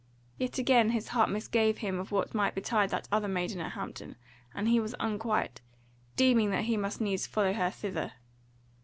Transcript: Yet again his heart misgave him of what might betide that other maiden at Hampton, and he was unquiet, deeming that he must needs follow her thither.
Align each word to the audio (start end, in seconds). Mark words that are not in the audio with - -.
Yet 0.39 0.57
again 0.57 0.89
his 0.89 1.09
heart 1.09 1.29
misgave 1.29 1.77
him 1.77 1.99
of 1.99 2.11
what 2.11 2.33
might 2.33 2.55
betide 2.55 2.89
that 2.89 3.07
other 3.11 3.27
maiden 3.27 3.61
at 3.61 3.73
Hampton, 3.73 4.15
and 4.51 4.67
he 4.67 4.79
was 4.79 4.95
unquiet, 4.99 5.61
deeming 6.15 6.49
that 6.49 6.63
he 6.65 6.75
must 6.75 7.01
needs 7.01 7.27
follow 7.27 7.53
her 7.53 7.69
thither. 7.69 8.13